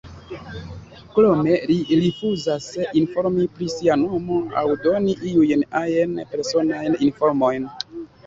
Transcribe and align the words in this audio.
Krome, 1.17 1.51
li 1.71 1.97
rifuzas 2.05 2.69
informi 3.01 3.45
pri 3.59 3.67
sia 3.75 3.97
nomo 4.05 4.39
aŭ 4.63 4.65
doni 4.87 5.15
iujn 5.33 5.63
ajn 5.83 6.17
personajn 6.35 6.97
informojn. 7.09 7.69